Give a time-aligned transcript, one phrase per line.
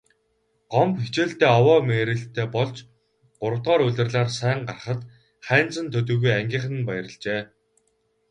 [0.71, 2.75] Гомбо хичээлдээ овоо мэрийлттэй болж
[3.41, 5.01] гуравдугаар улирлаар сайн гарахад
[5.47, 7.41] Хайнзан төдийгүй ангийнхан нь баярлажээ.